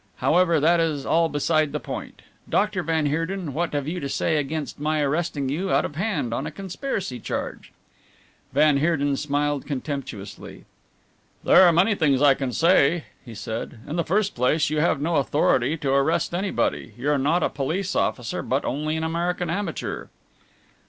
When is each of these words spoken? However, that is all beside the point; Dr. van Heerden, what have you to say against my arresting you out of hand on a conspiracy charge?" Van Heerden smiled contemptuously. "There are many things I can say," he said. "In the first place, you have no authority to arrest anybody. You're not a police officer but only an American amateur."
However, 0.15 0.59
that 0.59 0.79
is 0.79 1.05
all 1.05 1.29
beside 1.29 1.73
the 1.73 1.79
point; 1.79 2.23
Dr. 2.49 2.81
van 2.81 3.05
Heerden, 3.05 3.53
what 3.53 3.71
have 3.73 3.87
you 3.87 3.99
to 3.99 4.09
say 4.09 4.37
against 4.37 4.79
my 4.79 4.99
arresting 5.01 5.47
you 5.47 5.71
out 5.71 5.85
of 5.85 5.95
hand 5.95 6.33
on 6.33 6.47
a 6.47 6.51
conspiracy 6.51 7.19
charge?" 7.19 7.71
Van 8.51 8.77
Heerden 8.77 9.15
smiled 9.15 9.67
contemptuously. 9.67 10.65
"There 11.43 11.61
are 11.67 11.71
many 11.71 11.93
things 11.93 12.19
I 12.19 12.33
can 12.33 12.51
say," 12.51 13.03
he 13.23 13.35
said. 13.35 13.77
"In 13.87 13.95
the 13.95 14.03
first 14.03 14.33
place, 14.33 14.71
you 14.71 14.79
have 14.79 14.99
no 14.99 15.17
authority 15.17 15.77
to 15.77 15.91
arrest 15.93 16.33
anybody. 16.33 16.95
You're 16.97 17.19
not 17.19 17.43
a 17.43 17.47
police 17.49 17.95
officer 17.95 18.41
but 18.41 18.65
only 18.65 18.97
an 18.97 19.03
American 19.03 19.51
amateur." 19.51 20.07